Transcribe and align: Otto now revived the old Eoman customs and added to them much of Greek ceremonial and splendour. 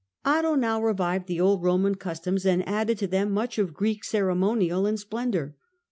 Otto 0.25 0.55
now 0.55 0.81
revived 0.81 1.27
the 1.27 1.39
old 1.39 1.61
Eoman 1.61 1.99
customs 1.99 2.43
and 2.43 2.67
added 2.67 2.97
to 2.97 3.05
them 3.05 3.31
much 3.31 3.59
of 3.59 3.75
Greek 3.75 4.03
ceremonial 4.03 4.87
and 4.87 4.99
splendour. 4.99 5.53